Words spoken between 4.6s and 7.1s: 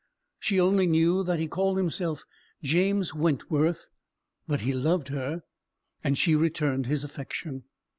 he loved her, and she returned his